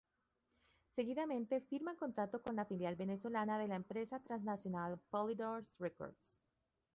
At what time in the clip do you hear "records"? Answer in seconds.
5.77-6.39